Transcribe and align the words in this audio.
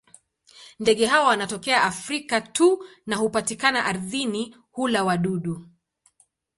Ndege 0.79 1.05
hawa 1.05 1.27
wanatokea 1.27 1.83
Afrika 1.83 2.41
tu 2.41 2.83
na 3.05 3.15
hupatikana 3.15 3.85
ardhini; 3.85 4.55
hula 4.71 5.03
wadudu. 5.03 5.69